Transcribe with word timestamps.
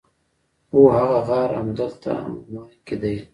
هو 0.71 0.83
هغه 0.97 1.19
غار 1.27 1.49
همدلته 1.59 2.09
عمان 2.21 2.69
کې 2.85 2.95
دی. 3.01 3.15